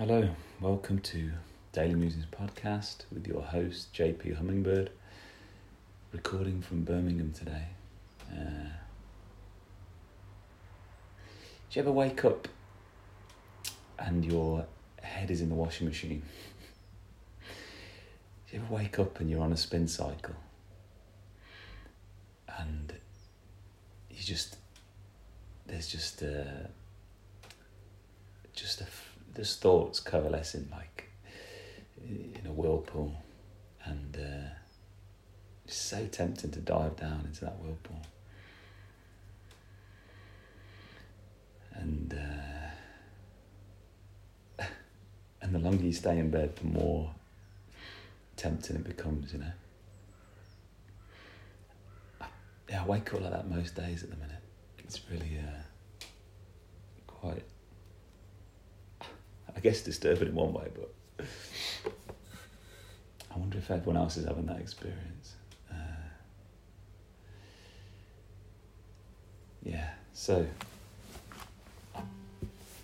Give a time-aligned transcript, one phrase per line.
[0.00, 0.30] Hello,
[0.62, 1.30] welcome to
[1.72, 4.88] Daily Musings Podcast with your host JP Hummingbird,
[6.10, 7.64] recording from Birmingham today.
[8.32, 8.70] Uh,
[11.68, 12.48] do you ever wake up
[13.98, 14.64] and your
[15.02, 16.22] head is in the washing machine?
[18.50, 20.36] do you ever wake up and you're on a spin cycle
[22.58, 22.94] and
[24.08, 24.56] you just
[25.66, 26.70] there's just a
[28.54, 28.86] just a
[29.34, 31.08] there's thoughts coalescing like
[32.08, 33.14] in a whirlpool,
[33.84, 34.48] and uh,
[35.64, 38.00] it's so tempting to dive down into that whirlpool.
[41.74, 42.14] And
[44.58, 44.64] uh,
[45.42, 47.14] and the longer you stay in bed, the more
[48.36, 49.52] tempting it becomes, you know.
[52.68, 54.42] Yeah, I wake up like that most days at the minute.
[54.78, 56.04] It's really uh,
[57.06, 57.42] quite
[59.60, 61.26] I guess disturbing in one way, but
[63.30, 65.34] I wonder if everyone else is having that experience.
[65.70, 65.74] Uh,
[69.62, 70.46] yeah, so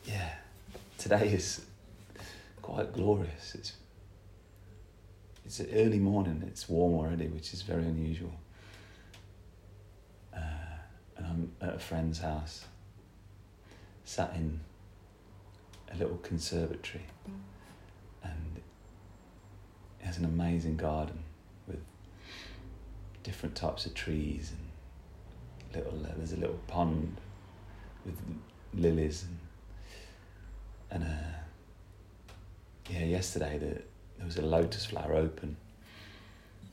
[0.04, 0.34] yeah,
[0.98, 1.64] today is
[2.60, 3.54] quite glorious.
[3.54, 3.72] It's
[5.46, 6.44] it's an early morning.
[6.46, 8.34] It's warm already, which is very unusual.
[10.30, 10.40] Uh,
[11.16, 12.66] and I'm at a friend's house,
[14.04, 14.60] sat in
[15.92, 17.04] a little conservatory.
[18.22, 18.56] And
[20.00, 21.20] it has an amazing garden
[21.66, 21.80] with
[23.22, 24.60] different types of trees and
[25.74, 27.20] little uh, there's a little pond
[28.06, 28.14] with
[28.72, 31.38] lilies and and uh,
[32.88, 33.82] yeah yesterday the,
[34.16, 35.56] there was a lotus flower open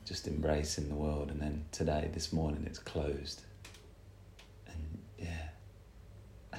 [0.04, 1.30] just embracing the world.
[1.30, 3.42] And then today this morning it's closed.
[4.66, 6.58] And yeah.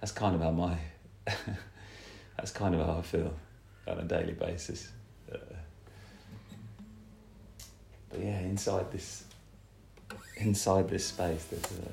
[0.00, 0.78] That's kind of how my
[2.36, 3.34] that's kind of how I feel
[3.86, 4.90] on a daily basis.
[5.32, 5.36] Uh,
[8.10, 9.24] but yeah, inside this
[10.36, 11.88] inside this space, there's a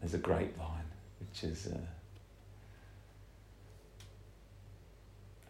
[0.00, 0.84] there's a grapevine
[1.20, 1.78] which is uh,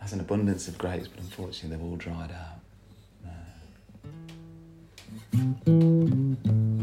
[0.00, 2.60] has an abundance of grapes, but unfortunately they've all dried out.
[5.66, 6.81] Uh,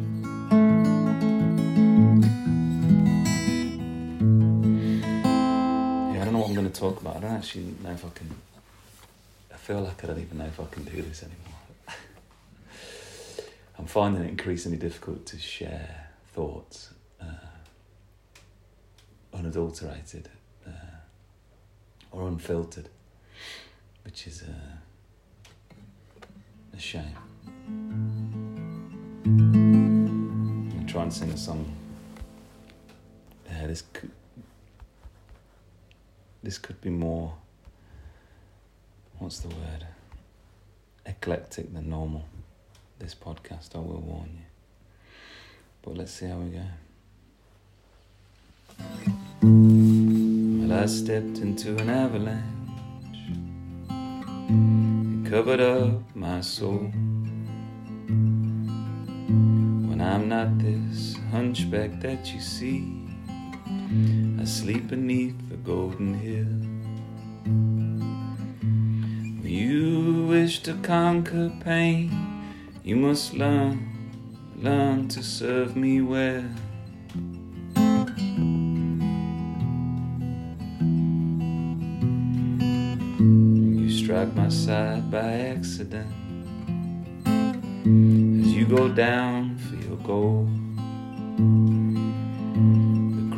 [6.55, 7.17] going to talk about.
[7.17, 8.29] I don't actually know if I can.
[9.53, 11.59] I feel like I don't even know if I can do this anymore.
[13.77, 17.25] I'm finding it increasingly difficult to share thoughts uh,
[19.33, 20.29] unadulterated
[20.65, 20.71] uh,
[22.11, 22.89] or unfiltered,
[24.03, 24.77] which is uh,
[26.75, 27.15] a shame.
[29.25, 31.75] I'm going to try and sing a song.
[33.49, 34.11] Yeah, this could,
[36.41, 37.33] this could be more,
[39.17, 39.85] what's the word,
[41.05, 42.25] eclectic than normal.
[42.97, 44.45] This podcast, I will warn you.
[45.81, 46.65] But let's see how we go.
[49.41, 52.43] Well, I stepped into an avalanche.
[53.89, 56.91] It covered up my soul.
[59.87, 62.98] When I'm not this hunchback that you see,
[63.91, 66.45] I sleep beneath the golden hill.
[69.39, 72.11] If You wish to conquer pain,
[72.83, 73.89] you must learn,
[74.57, 76.45] learn to serve me well.
[83.19, 86.13] You strike my side by accident
[87.25, 90.47] as you go down for your goal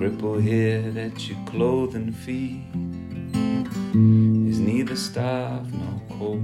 [0.01, 2.65] cripple here that you clothe and feed
[4.49, 6.41] is neither starved nor cold.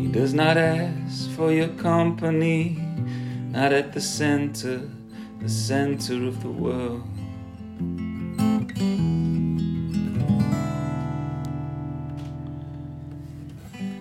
[0.00, 2.80] He does not ask for your company,
[3.52, 4.82] not at the center,
[5.40, 7.04] the center of the world.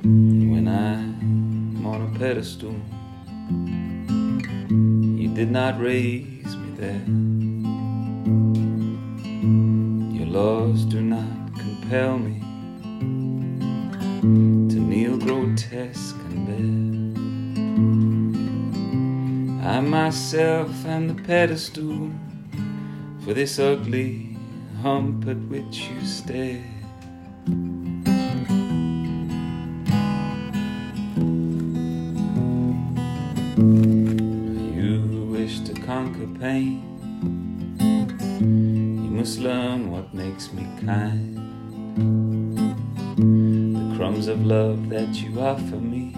[0.01, 2.75] When I'm on a pedestal,
[5.21, 6.40] you did not raise
[6.81, 7.05] there.
[10.17, 12.39] Your laws do not compel me
[14.21, 16.47] to kneel grotesque and
[19.61, 19.75] bare.
[19.75, 22.09] I myself am the pedestal
[23.23, 24.35] for this ugly
[24.81, 26.70] hump at which you stare.
[36.41, 36.81] Pain.
[38.39, 41.37] You must learn what makes me kind.
[43.75, 46.15] The crumbs of love that you offer me,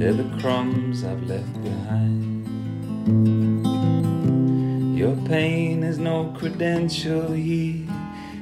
[0.00, 2.48] they're the crumbs I've left behind.
[4.98, 7.86] Your pain is no credential here,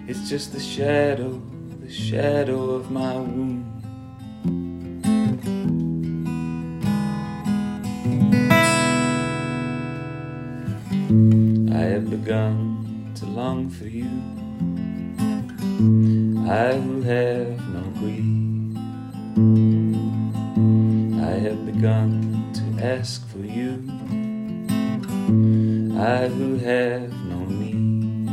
[0.08, 1.38] it's just the shadow,
[1.82, 3.59] the shadow of my wound.
[13.68, 14.08] For you.
[16.48, 18.76] I who have no greed.
[21.20, 23.82] I have begun to ask for you.
[25.98, 28.30] I who have no need.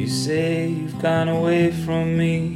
[0.00, 2.51] You say you've gone away from me,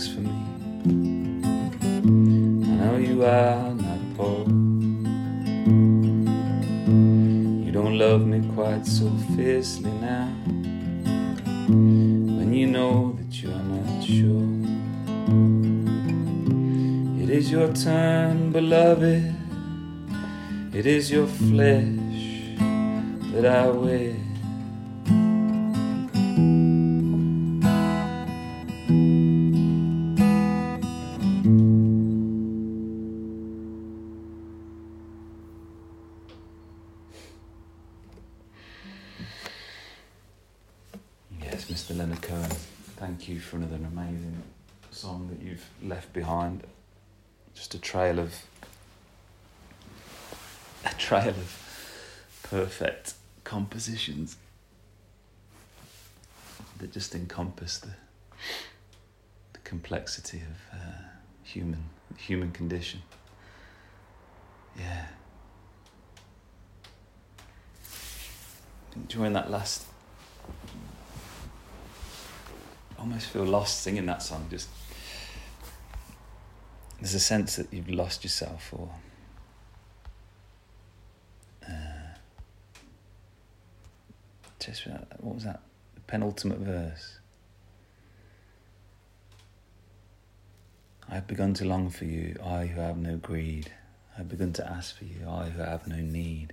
[0.00, 0.30] rags for me.
[2.64, 4.46] I know you are not poor.
[7.64, 10.28] You don't love me quite so fiercely now.
[11.66, 14.48] When you know that you are not sure.
[17.22, 19.34] It is your turn, beloved.
[20.72, 22.56] It is your flesh
[23.32, 24.29] that I wear.
[47.70, 48.34] Just a trail of
[50.84, 53.14] a trail of perfect
[53.44, 54.36] compositions
[56.78, 57.90] that just encompass the
[59.52, 61.02] the complexity of uh,
[61.44, 61.84] human
[62.16, 63.02] human condition.
[64.76, 65.06] Yeah.
[69.06, 69.86] During that last
[72.98, 74.48] almost feel lost singing that song.
[74.50, 74.68] Just
[77.00, 78.90] there's a sense that you've lost yourself, or
[81.66, 81.72] uh,
[84.58, 85.60] just uh, what was that?
[85.94, 87.18] The penultimate verse.
[91.08, 93.72] I have begun to long for you, I who have no greed.
[94.14, 96.52] I have begun to ask for you, I who have no need.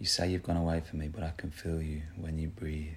[0.00, 2.96] You say you've gone away from me, but I can feel you when you breathe.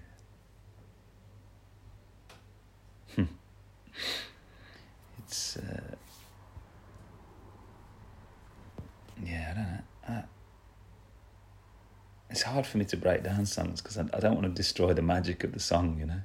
[5.29, 5.95] It's uh,
[9.23, 9.79] yeah, I don't know.
[10.07, 10.23] I,
[12.31, 14.93] it's hard for me to break down songs because I, I don't want to destroy
[14.93, 16.21] the magic of the song, you know.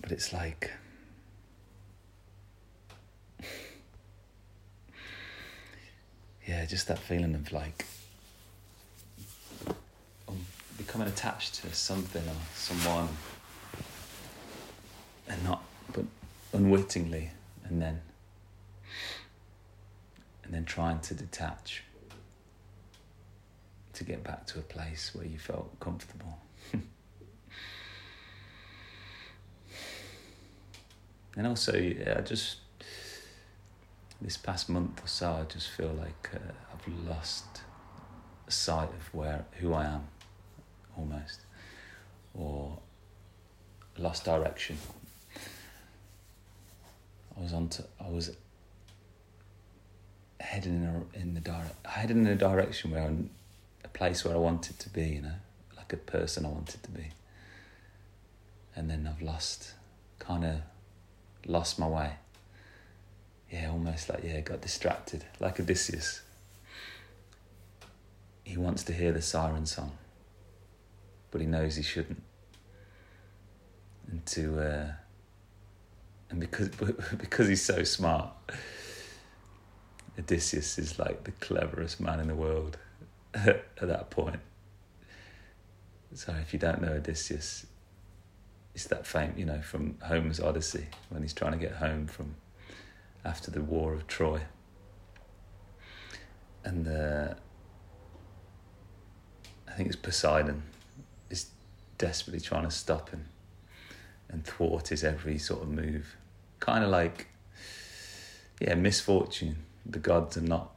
[0.00, 0.70] But it's like
[6.46, 7.84] yeah, just that feeling of like
[10.28, 10.46] um,
[10.78, 13.08] becoming attached to something or someone
[15.30, 15.62] and not
[15.92, 16.04] but
[16.52, 17.30] unwittingly
[17.64, 18.00] and then
[20.44, 21.84] and then trying to detach
[23.92, 26.38] to get back to a place where you felt comfortable.
[31.36, 32.58] And also yeah, I just
[34.20, 36.38] this past month or so I just feel like uh,
[36.72, 37.62] I've lost
[38.48, 40.08] sight of where who I am
[40.98, 41.40] almost
[42.34, 42.78] or
[43.96, 44.76] lost direction
[47.40, 48.36] I was on to, I was
[50.40, 53.30] heading in a, in the direct heading in a direction where I'm
[53.82, 55.32] a place where I wanted to be, you know,
[55.74, 57.08] like a person I wanted to be.
[58.76, 59.72] And then I've lost,
[60.18, 60.56] kind of,
[61.46, 62.12] lost my way.
[63.50, 66.20] Yeah, almost like yeah, got distracted, like Odysseus.
[68.44, 69.92] He wants to hear the siren song,
[71.30, 72.22] but he knows he shouldn't.
[74.10, 74.60] And to.
[74.60, 74.92] Uh,
[76.30, 76.68] and because
[77.18, 78.30] because he's so smart,
[80.18, 82.78] Odysseus is like the cleverest man in the world
[83.34, 84.40] at that point.
[86.14, 87.66] So if you don't know Odysseus,
[88.74, 92.34] it's that fame, you know, from Homer's Odyssey when he's trying to get home from
[93.24, 94.40] after the war of Troy,
[96.64, 97.34] and uh,
[99.68, 100.62] I think it's Poseidon
[101.28, 101.50] is
[101.98, 103.26] desperately trying to stop him
[104.28, 106.16] and thwart his every sort of move.
[106.60, 107.26] Kind of like,
[108.60, 109.64] yeah, misfortune.
[109.84, 110.70] The gods are not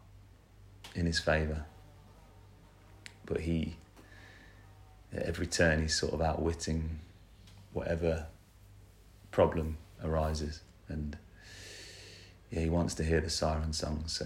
[0.96, 1.66] in his favour.
[3.26, 3.76] but he,
[5.14, 7.00] at every turn, he's sort of outwitting
[7.72, 8.28] whatever
[9.32, 10.62] problem arises.
[10.88, 11.18] And
[12.52, 14.26] yeah, he wants to hear the siren song, so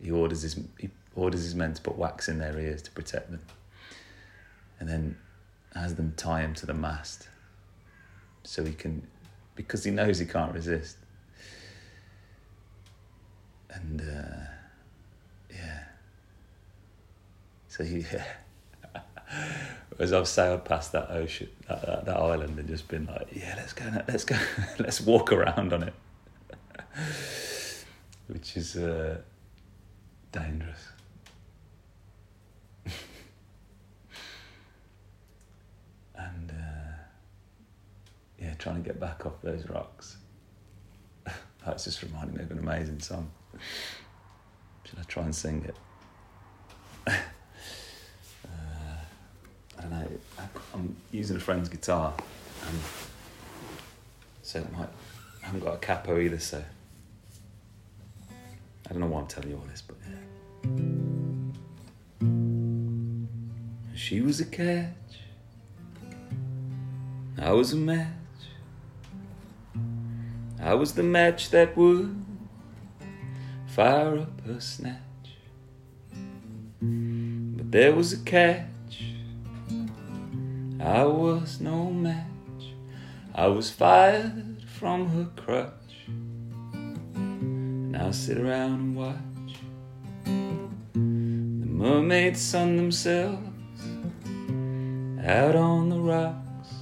[0.00, 3.30] he orders his he orders his men to put wax in their ears to protect
[3.30, 3.42] them,
[4.80, 5.18] and then
[5.74, 7.28] has them tie him to the mast,
[8.44, 9.06] so he can,
[9.54, 10.96] because he knows he can't resist.
[13.70, 14.46] And uh,
[15.50, 15.84] yeah,
[17.68, 18.04] so he.
[19.98, 23.54] As I've sailed past that ocean, that, that, that island, and just been like, yeah,
[23.56, 24.36] let's go, let's go,
[24.78, 25.94] let's walk around on it,
[28.26, 29.18] which is uh,
[30.32, 30.91] dangerous.
[38.58, 40.16] Trying to get back off those rocks.
[41.66, 43.30] That's just reminding me of an amazing song.
[44.84, 45.76] Should I try and sing it?
[47.06, 47.12] uh,
[49.78, 50.08] I don't know.
[50.74, 52.14] I'm using a friend's guitar,
[52.66, 52.78] and
[54.42, 54.88] so it might.
[55.42, 56.62] I haven't got a capo either, so
[58.30, 60.16] I don't know why I'm telling you all this, but yeah.
[63.94, 64.92] She was a catch.
[67.38, 68.21] I was a match.
[70.62, 72.24] I was the match that would
[73.66, 75.00] fire up her snatch.
[76.80, 78.68] But there was a catch.
[80.78, 82.26] I was no match.
[83.34, 86.06] I was fired from her crutch.
[87.92, 89.56] Now sit around and watch
[90.24, 93.82] the mermaids sun themselves
[95.24, 96.74] out on the rocks.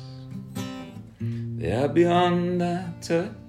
[1.20, 3.39] They are beyond that touch.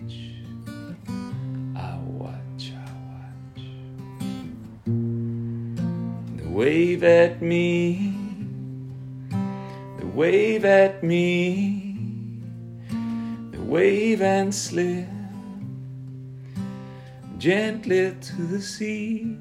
[6.61, 8.13] Wave at me.
[9.97, 12.37] They wave at me.
[13.49, 15.07] They wave and slip
[17.39, 19.39] gently to the sea.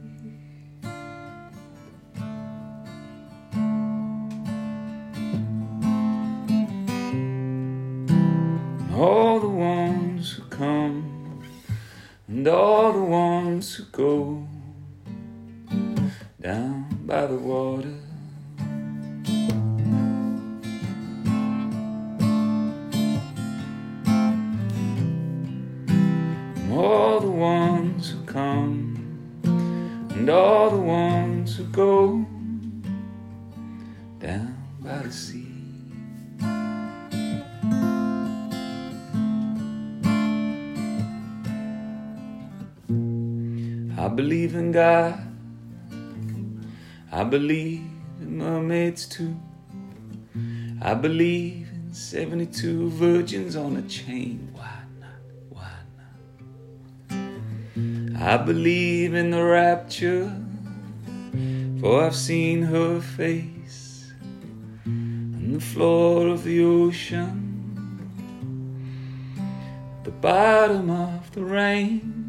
[50.90, 54.48] I believe in 72 virgins on a chain.
[54.52, 55.20] Why not?
[55.48, 55.70] Why
[57.06, 58.20] not?
[58.20, 60.34] I believe in the rapture,
[61.80, 64.12] for I've seen her face
[64.84, 67.38] on the floor of the ocean,
[70.02, 72.19] the bottom of the rain.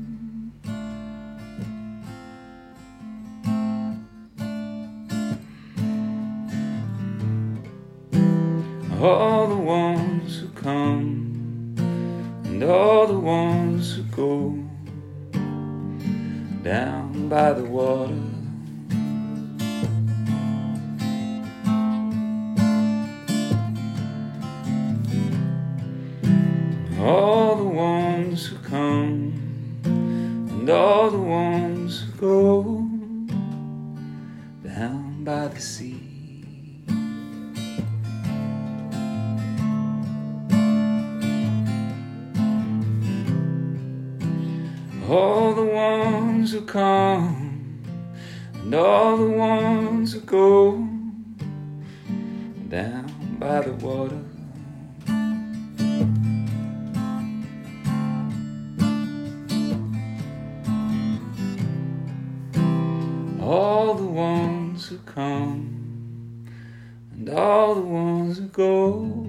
[49.22, 50.72] The ones who go
[52.70, 53.06] down
[53.38, 54.20] by the water.
[63.40, 66.48] All the ones who come
[67.12, 69.21] and all the ones who go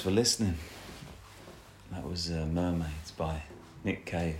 [0.00, 0.56] For listening.
[1.92, 3.42] That was uh, Mermaids by
[3.84, 4.38] Nick Cave.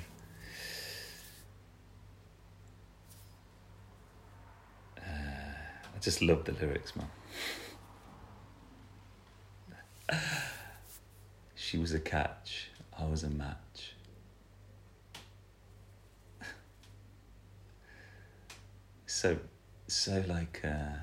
[5.06, 7.10] I just love the lyrics, man.
[11.54, 13.92] she was a catch, I was a match.
[19.06, 19.36] so,
[19.88, 21.00] so like uh,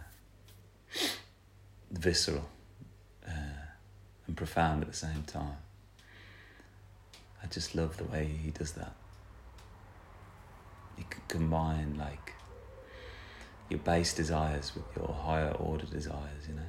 [1.92, 2.57] visceral uh,
[4.38, 5.58] profound at the same time.
[7.44, 8.94] I just love the way he does that.
[10.98, 12.34] You can combine like
[13.70, 16.62] your base desires with your higher order desires, you know,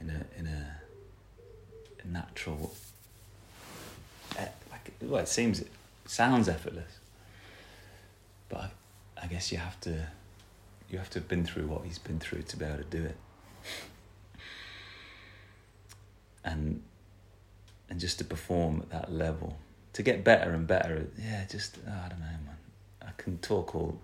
[0.00, 0.76] in a in a,
[2.04, 2.74] natural,
[4.36, 5.70] eh, like well, it seems it
[6.04, 6.98] sounds effortless,
[8.48, 8.72] but
[9.22, 10.06] I guess you have to
[10.90, 13.04] you have to have been through what he's been through to be able to do
[13.04, 13.16] it,
[16.44, 16.82] and
[17.88, 19.58] and just to perform at that level,
[19.92, 21.06] to get better and better.
[21.18, 22.56] Yeah, just oh, I don't know, man.
[23.02, 24.00] I can talk all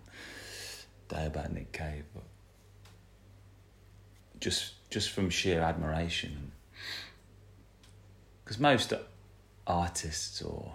[1.09, 2.25] day about Nick Cave, but
[4.41, 6.53] just just from sheer admiration,
[8.45, 8.93] because most
[9.67, 10.75] artists, or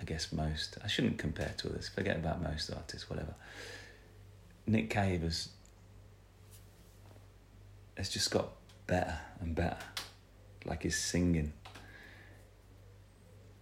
[0.00, 1.88] I guess most, I shouldn't compare to others.
[1.88, 3.34] Forget about most artists, whatever.
[4.66, 5.48] Nick Cave has
[7.96, 8.52] has just got
[8.90, 9.78] better and better
[10.64, 11.52] like his singing.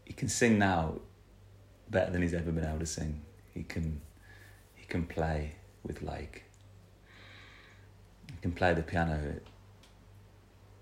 [0.04, 1.00] He can sing now
[1.90, 3.20] better than he's ever been able to sing.
[3.52, 4.00] He can
[4.74, 5.52] he can play
[5.84, 6.44] with like
[8.30, 9.34] he can play the piano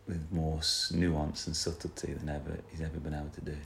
[0.06, 0.60] with more
[0.92, 3.56] nuance and subtlety than ever he's ever been able to do.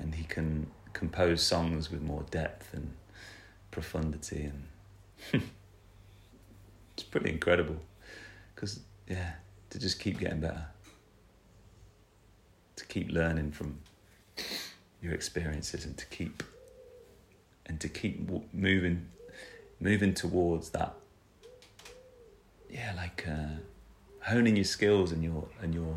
[0.00, 2.94] And he can compose songs with more depth and
[3.70, 5.42] profundity and
[6.94, 7.76] it's pretty incredible
[8.52, 9.34] because yeah
[9.70, 10.66] to just keep getting better.
[12.76, 13.80] To keep learning from
[15.02, 16.42] your experiences and to keep
[17.66, 19.06] and to keep moving
[19.80, 20.94] moving towards that
[22.68, 23.56] yeah like uh,
[24.22, 25.96] honing your skills and your and your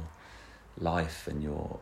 [0.78, 1.80] life and your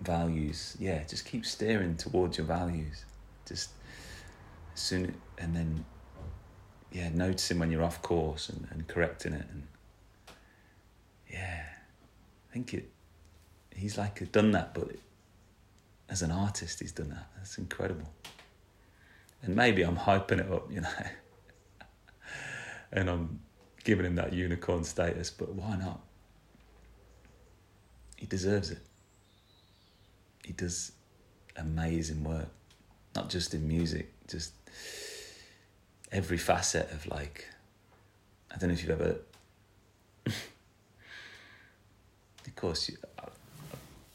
[0.00, 0.76] values.
[0.80, 3.04] Yeah just keep steering towards your values.
[3.46, 3.70] Just
[4.74, 5.84] soon and then
[6.92, 9.66] yeah noticing when you're off course and, and correcting it and
[12.50, 12.90] i think it
[13.80, 14.90] he's like done that, but
[16.08, 17.26] as an artist, he's done that.
[17.36, 18.12] That's incredible.
[19.42, 20.88] And maybe I'm hyping it up, you know,
[22.92, 23.40] and I'm
[23.84, 26.00] giving him that unicorn status, but why not?
[28.16, 28.80] He deserves it.
[30.44, 30.92] He does
[31.56, 32.50] amazing work,
[33.16, 34.52] not just in music, just
[36.12, 37.46] every facet of like,
[38.54, 39.16] I don't know if you've ever.
[42.50, 42.96] of course, you,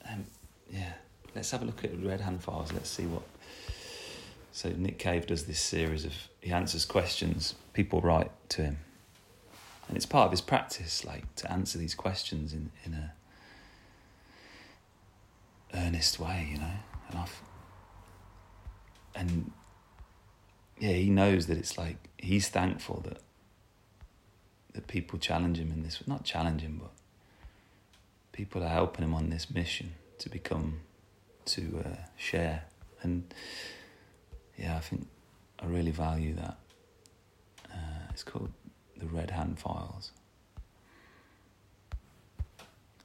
[0.09, 0.25] um,
[0.69, 0.93] yeah,
[1.33, 2.73] let's have a look at Red Hand Files.
[2.73, 3.23] Let's see what.
[4.51, 8.77] So Nick Cave does this series of he answers questions people write to him,
[9.87, 13.13] and it's part of his practice, like to answer these questions in in a
[15.73, 16.77] earnest way, you know.
[17.09, 17.41] And I've
[19.15, 19.51] and
[20.77, 23.21] yeah, he knows that it's like he's thankful that
[24.73, 26.91] that people challenge him in this not challenge him, but
[28.35, 30.81] people are helping him on this mission to become,
[31.45, 32.65] to uh, share.
[33.01, 33.33] And
[34.57, 35.07] yeah, I think
[35.61, 36.57] I really value that.
[37.71, 38.51] Uh, it's called
[38.97, 40.11] the Red Hand Files.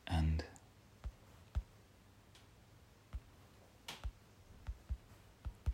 [0.08, 0.42] And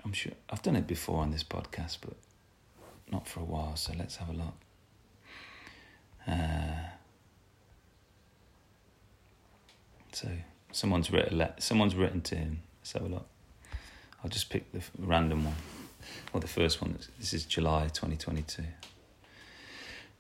[0.05, 2.17] I'm sure I've done it before on this podcast, but
[3.11, 4.55] not for a while, so let's have a look.
[6.29, 6.96] Uh,
[10.17, 10.29] So
[10.73, 12.63] someone's written le- someone's written to him.
[12.95, 13.27] Have a look.
[14.25, 15.57] I'll just pick the random one,
[16.33, 16.97] or the first one.
[17.19, 18.63] This is July 2022.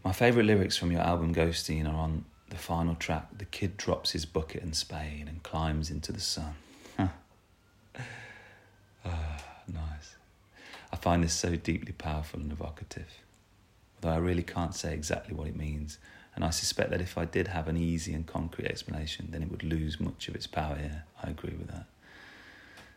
[0.04, 3.38] My favourite lyrics from your album Ghosteen are on the final track.
[3.38, 6.56] The kid drops his bucket and spade and climbs into the sun.
[6.98, 7.12] ah,
[9.66, 10.16] nice.
[10.92, 13.08] I find this so deeply powerful and evocative,
[13.94, 15.98] although I really can't say exactly what it means
[16.36, 19.50] and I suspect that if I did have an easy and concrete explanation, then it
[19.50, 21.04] would lose much of its power here.
[21.24, 21.86] I agree with that.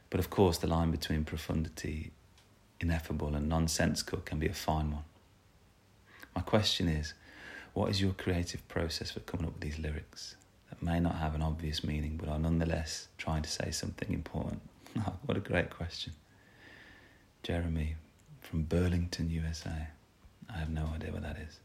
[0.10, 2.12] But of course, the line between profundity,
[2.82, 5.06] ineffable, and nonsensical can be a fine one.
[6.36, 7.14] My question is
[7.74, 10.36] what is your creative process for coming up with these lyrics
[10.70, 14.62] that may not have an obvious meaning but are nonetheless trying to say something important?
[14.98, 16.14] Ah, what a great question.
[17.44, 17.96] Jeremy
[18.42, 19.88] from Burlington, USA.
[20.52, 21.60] I have no idea what that is.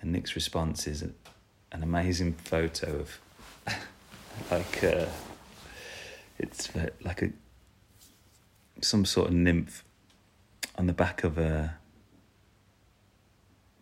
[0.00, 3.20] And Nick's response is an amazing photo of
[4.50, 5.06] like uh,
[6.38, 6.70] it's
[7.02, 7.30] like a
[8.80, 9.84] some sort of nymph
[10.76, 11.78] on the back of a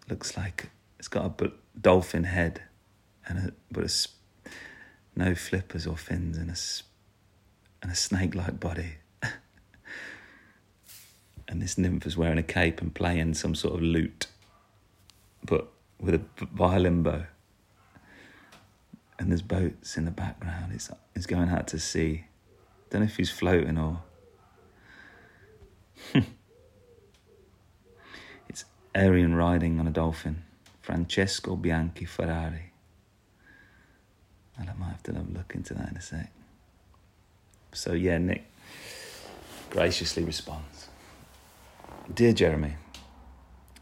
[0.08, 2.62] looks like it's got a dolphin head,
[3.28, 4.50] and a, but a,
[5.14, 6.56] no flippers or fins, and a
[7.82, 8.94] and a snake-like body.
[11.48, 14.26] and this nymph is wearing a cape and playing some sort of lute,
[15.44, 15.68] but
[16.00, 16.20] with a
[16.52, 17.24] violin bow.
[19.18, 20.72] And there's boats in the background.
[20.74, 22.26] It's it's going out to sea.
[22.90, 24.02] Don't know if he's floating or.
[28.48, 30.42] it's Arion riding on a dolphin.
[30.82, 32.72] Francesco Bianchi Ferrari.
[34.58, 36.30] And I might have to have a look into that in a sec.
[37.72, 38.44] So yeah, Nick
[39.70, 40.88] graciously responds.
[42.12, 42.76] Dear Jeremy,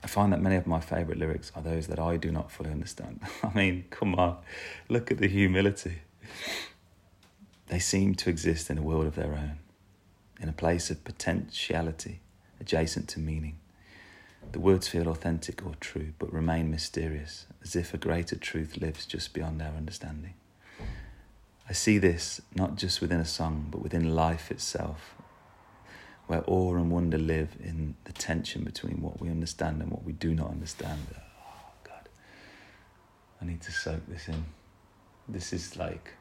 [0.05, 2.71] I find that many of my favourite lyrics are those that I do not fully
[2.71, 3.21] understand.
[3.43, 4.37] I mean, come on,
[4.91, 6.03] look at the humility.
[7.69, 9.59] They seem to exist in a world of their own,
[10.39, 12.21] in a place of potentiality
[12.61, 13.57] adjacent to meaning.
[14.53, 19.07] The words feel authentic or true, but remain mysterious, as if a greater truth lives
[19.07, 20.35] just beyond our understanding.
[21.67, 25.15] I see this not just within a song, but within life itself,
[26.27, 30.13] where awe and wonder live in the tension between what we understand and what we
[30.13, 31.01] do not understand.
[31.15, 32.09] Oh, God.
[33.41, 34.45] I need to soak this in.
[35.29, 36.13] This is like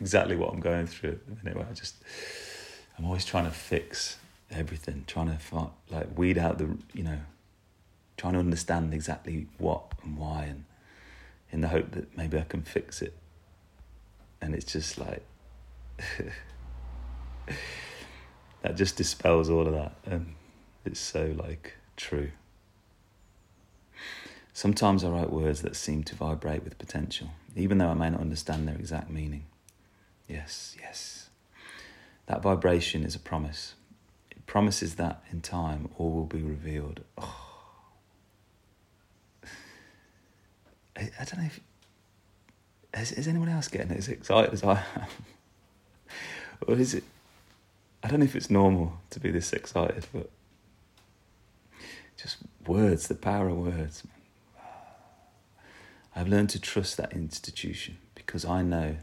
[0.00, 1.96] exactly what I'm going through at the minute where I just,
[2.96, 4.18] I'm always trying to fix
[4.50, 7.18] everything, trying to find, like weed out the, you know,
[8.16, 10.64] trying to understand exactly what and why and
[11.50, 13.14] in the hope that maybe I can fix it.
[14.40, 15.24] And it's just like,
[18.62, 19.92] that just dispels all of that.
[20.04, 20.34] And
[20.84, 22.30] it's so like true.
[24.52, 28.20] Sometimes I write words that seem to vibrate with potential, even though I may not
[28.20, 29.46] understand their exact meaning.
[30.28, 31.30] Yes, yes.
[32.26, 33.74] That vibration is a promise.
[34.30, 37.00] It promises that in time all will be revealed.
[37.18, 37.50] Oh.
[40.96, 41.60] I, I don't know if.
[42.92, 45.06] Is, is anyone else getting as excited as I am?
[46.66, 47.04] or is it.
[48.02, 50.30] I don't know if it's normal to be this excited, but.
[52.16, 52.36] Just
[52.66, 54.02] words, the power of words.
[56.14, 58.96] I've learned to trust that institution because I know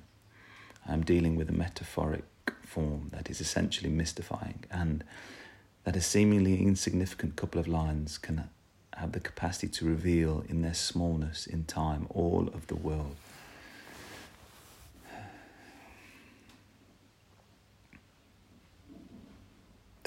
[0.87, 2.25] I'm dealing with a metaphoric
[2.61, 5.03] form that is essentially mystifying and
[5.83, 8.49] that a seemingly insignificant couple of lines can
[8.93, 13.15] have the capacity to reveal in their smallness in time all of the world.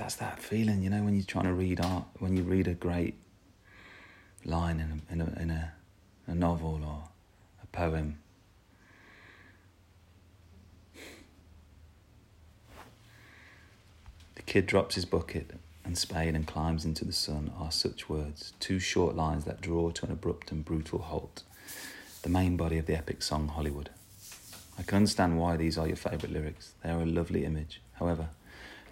[0.00, 2.72] That's that feeling, you know, when you're trying to read art, when you read a
[2.72, 3.16] great
[4.46, 5.72] line in a, in a, in a,
[6.26, 7.02] a novel or
[7.62, 8.18] a poem.
[14.36, 15.50] The kid drops his bucket
[15.84, 19.90] and spade and climbs into the sun are such words, two short lines that draw
[19.90, 21.42] to an abrupt and brutal halt,
[22.22, 23.90] the main body of the epic song Hollywood.
[24.78, 26.72] I can understand why these are your favourite lyrics.
[26.82, 27.82] They are a lovely image.
[27.92, 28.30] However,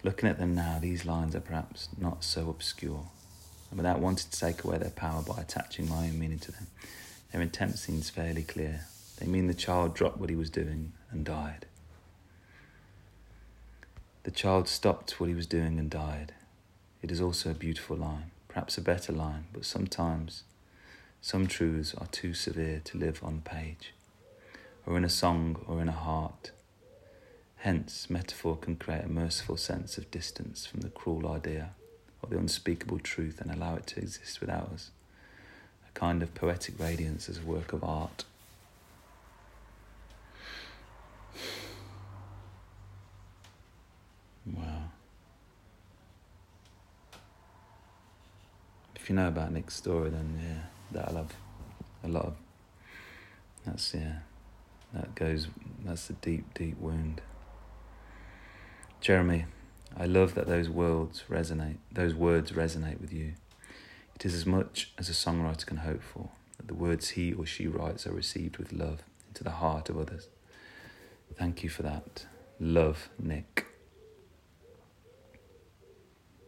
[0.02, 3.04] looking at them now, these lines are perhaps not so obscure.
[3.70, 6.68] And without wanting to take away their power by attaching my own meaning to them,
[7.32, 8.86] their intent seems fairly clear.
[9.18, 11.66] They mean the child dropped what he was doing and died.
[14.22, 16.32] The child stopped what he was doing and died.
[17.02, 20.42] It is also a beautiful line, perhaps a better line, but sometimes
[21.20, 23.92] some truths are too severe to live on the page,
[24.86, 26.50] or in a song or in a heart.
[27.62, 31.70] Hence, metaphor can create a merciful sense of distance from the cruel idea
[32.22, 34.90] or the unspeakable truth and allow it to exist without us.
[35.88, 38.24] A kind of poetic radiance as a work of art.
[44.46, 44.90] Wow.
[48.94, 51.34] If you know about Nick's story, then yeah, that'll have
[52.04, 52.36] a lot of.
[53.66, 54.18] That's yeah,
[54.94, 55.48] that goes.
[55.84, 57.20] That's a deep, deep wound.
[59.00, 59.46] Jeremy,
[59.96, 61.78] I love that those words resonate.
[61.92, 63.34] Those words resonate with you.
[64.14, 67.46] It is as much as a songwriter can hope for that the words he or
[67.46, 70.28] she writes are received with love into the heart of others.
[71.36, 72.26] Thank you for that.
[72.58, 73.66] Love, Nick.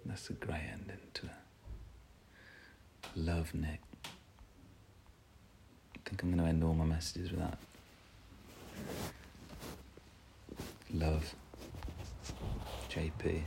[0.04, 1.32] That's a great ending to it.
[3.14, 3.80] Love, Nick.
[4.04, 4.08] I
[6.04, 7.58] think I'm going to end all my messages with that.
[10.92, 11.34] Love.
[12.90, 13.42] JP.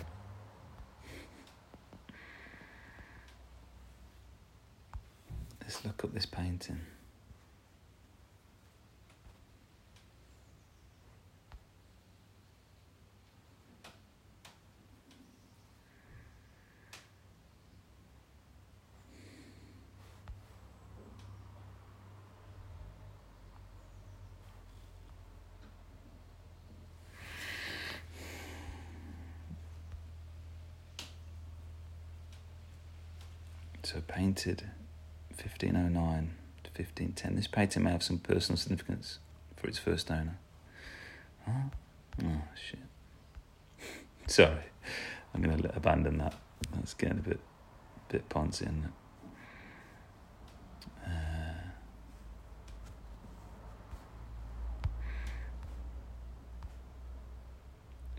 [5.62, 6.80] Let's look up this painting.
[33.84, 34.64] So painted
[35.36, 36.32] 1509
[36.64, 37.36] to 1510.
[37.36, 39.20] This painting may have some personal significance
[39.58, 40.38] for its first owner.
[41.46, 41.72] Oh,
[42.24, 42.80] oh shit.
[44.28, 44.64] Sorry,
[45.34, 46.36] I'm going to abandon that.
[46.74, 47.42] That's getting a bit,
[48.08, 48.92] bit poncy, isn't it?
[51.06, 51.68] Uh,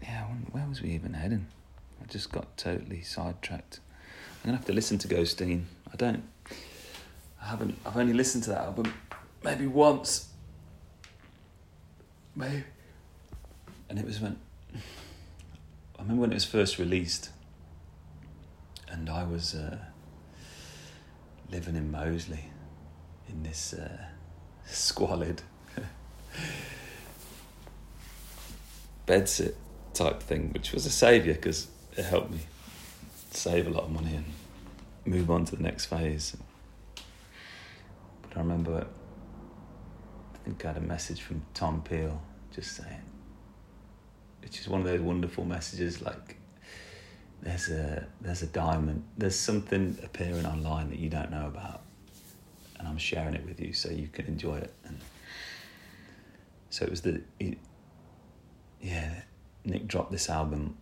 [0.02, 1.46] yeah, where was we even heading?
[2.02, 3.80] I just got totally sidetracked.
[4.44, 5.64] I'm gonna have to listen to Ghosteen.
[5.90, 6.22] I don't.
[7.40, 7.78] I haven't.
[7.86, 8.92] I've only listened to that album
[9.42, 10.28] maybe once.
[12.36, 12.64] Maybe.
[13.88, 14.38] And it was when.
[14.74, 17.30] I remember when it was first released,
[18.86, 19.78] and I was uh,
[21.50, 22.50] living in Moseley,
[23.30, 23.96] in this uh,
[24.66, 25.40] squalid
[29.06, 29.54] bedsit
[29.94, 32.40] type thing, which was a saviour because it helped me
[33.36, 34.24] save a lot of money and
[35.04, 36.36] move on to the next phase.
[38.22, 38.86] But I remember,
[40.34, 42.20] I think I had a message from Tom Peel
[42.52, 43.02] just saying,
[44.42, 46.36] which is one of those wonderful messages like,
[47.42, 51.82] there's a there's a diamond, there's something appearing online that you don't know about,
[52.78, 54.72] and I'm sharing it with you so you can enjoy it.
[54.84, 54.98] And
[56.70, 57.58] so it was the, it,
[58.80, 59.22] yeah,
[59.64, 60.76] Nick dropped this album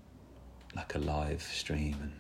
[0.77, 2.13] like a live stream and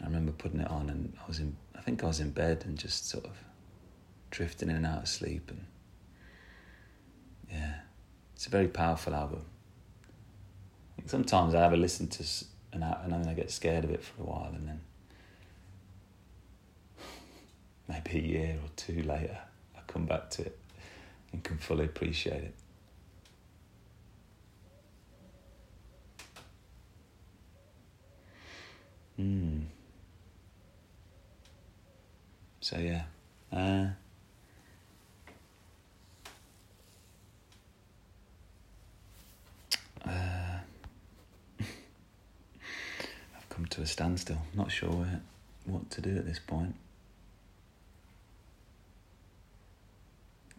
[0.00, 2.64] I remember putting it on and I was in I think I was in bed
[2.66, 3.36] and just sort of
[4.30, 5.64] drifting in and out of sleep and
[7.50, 7.74] yeah.
[8.34, 9.44] It's a very powerful album.
[11.06, 12.24] Sometimes I have a listen to
[12.72, 14.80] an album and then I get scared of it for a while and then
[17.88, 19.38] maybe a year or two later
[19.76, 20.58] I come back to it
[21.32, 22.54] and can fully appreciate it.
[29.16, 29.60] Hmm.
[32.66, 33.02] So yeah.
[33.52, 33.90] Uh,
[40.04, 40.10] uh,
[41.60, 44.38] I've come to a standstill.
[44.52, 45.06] Not sure
[45.64, 46.74] what to do at this point.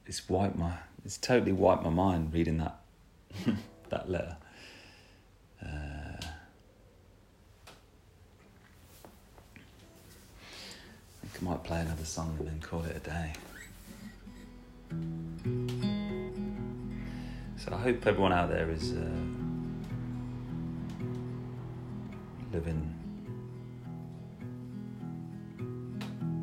[0.06, 0.76] It's wiped my.
[1.04, 2.80] It's totally wiped my mind reading that
[3.90, 4.38] that letter.
[11.40, 13.34] I might play another song and then call it a day.
[17.58, 19.10] So I hope everyone out there is uh,
[22.52, 22.94] living,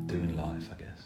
[0.05, 1.03] doing life, I guess.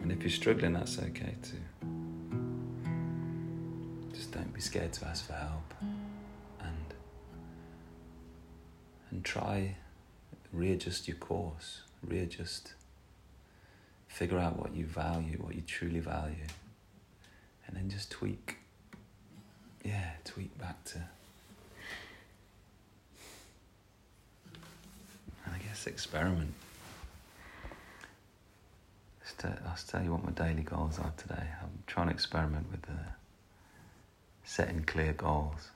[0.00, 1.56] And if you're struggling, that's okay too.
[4.12, 5.74] Just don't be scared to ask for help.
[9.22, 9.76] Try
[10.52, 12.74] readjust your course, readjust,
[14.08, 16.46] figure out what you value, what you truly value,
[17.66, 18.56] and then just tweak.
[19.84, 20.98] Yeah, tweak back to.
[25.44, 26.54] And I guess experiment.
[29.42, 31.46] I'll tell you what my daily goals are today.
[31.62, 32.98] I'm trying to experiment with the
[34.44, 35.70] setting clear goals.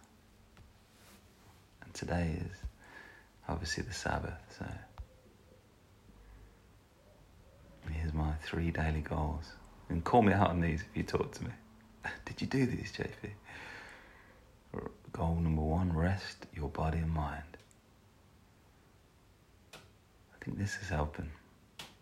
[1.82, 2.58] And today is
[3.48, 4.38] obviously the Sabbath.
[4.58, 4.66] So
[7.92, 9.52] here's my three daily goals.
[9.88, 11.50] And call me out on these if you talk to me.
[12.24, 13.30] Did you do these, JP?
[15.12, 17.56] Goal number one rest your body and mind.
[19.74, 21.30] I think this is helping.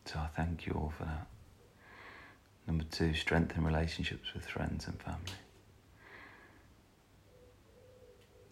[0.07, 1.27] So I thank you all for that.
[2.67, 5.19] Number two, strengthen relationships with friends and family.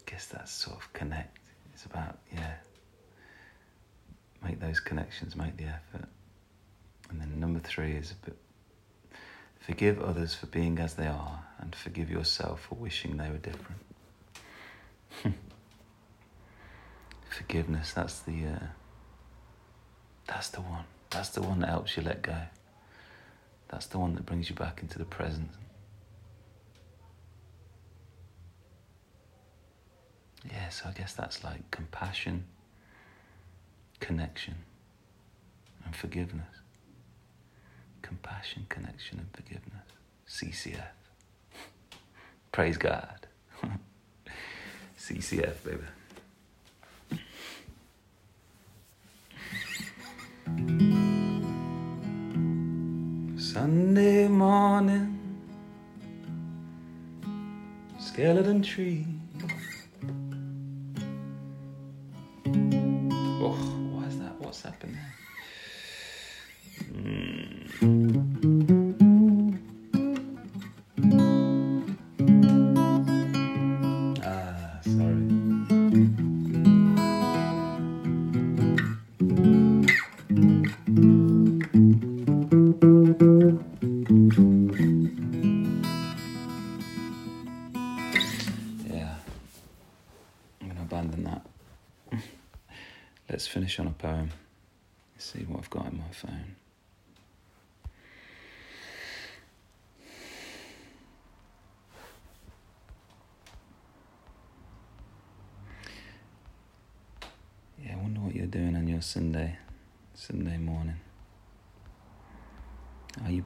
[0.06, 1.38] Guess that's sort of connect.
[1.72, 2.54] It's about, yeah,
[4.42, 6.08] make those connections, make the effort.
[7.10, 8.36] And then number three is bit
[9.58, 13.80] forgive others for being as they are and forgive yourself for wishing they were different.
[17.28, 18.66] Forgiveness, that's the uh,
[20.26, 20.84] that's the one.
[21.10, 22.36] That's the one that helps you let go.
[23.68, 25.50] That's the one that brings you back into the present.
[30.50, 32.44] Yeah, so I guess that's like compassion
[34.00, 34.56] connection
[35.84, 36.46] and forgiveness.
[38.02, 39.86] Compassion, connection, and forgiveness.
[40.26, 40.88] CCF.
[42.50, 43.26] Praise God.
[44.98, 45.84] CCF, baby.
[53.36, 55.18] Sunday morning,
[57.98, 59.06] skeleton tree
[63.40, 63.79] oh.
[64.50, 65.14] What's happened there?
[66.90, 67.70] Mm.
[74.24, 75.79] Ah, sorry.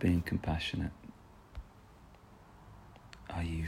[0.04, 0.92] Being compassionate?
[3.30, 3.64] Are you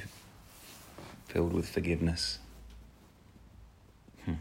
[1.29, 2.40] filled with forgiveness?
[4.27, 4.35] Hmm.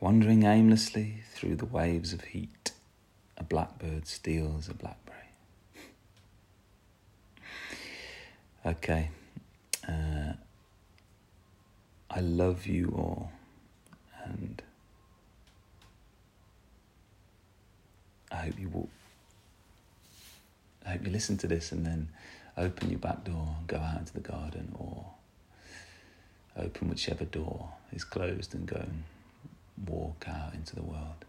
[0.00, 2.61] Wandering aimlessly through the waves of heat,
[3.52, 5.18] blackbird steals a blackberry.
[8.64, 9.10] Okay.
[9.86, 10.34] Uh,
[12.08, 13.32] I love you all,
[14.24, 14.62] and
[18.30, 18.88] I hope you will.
[20.86, 22.08] I hope you listen to this and then
[22.56, 25.06] open your back door and go out into the garden, or
[26.56, 29.02] open whichever door is closed and go and
[29.86, 31.24] walk out into the world.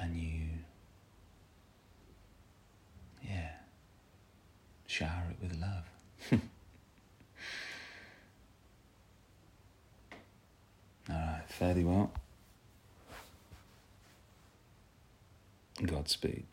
[0.00, 0.40] And you,
[3.22, 3.50] yeah,
[4.86, 5.84] shower it with love.
[11.10, 12.12] All right, fairly well.
[15.84, 16.44] Godspeed.